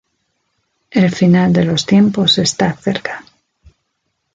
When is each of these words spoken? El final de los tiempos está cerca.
El 0.89 1.11
final 1.11 1.53
de 1.53 1.63
los 1.63 1.85
tiempos 1.85 2.39
está 2.39 2.73
cerca. 2.73 3.23